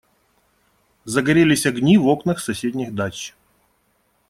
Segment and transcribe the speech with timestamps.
[1.05, 3.35] Загорелись огни в окнах соседних дач.